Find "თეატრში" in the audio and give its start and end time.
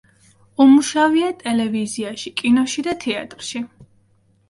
3.07-3.67